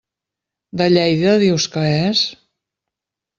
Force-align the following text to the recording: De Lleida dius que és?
De 0.81 0.87
Lleida 0.95 1.33
dius 1.43 1.67
que 1.75 1.85
és? 1.99 2.23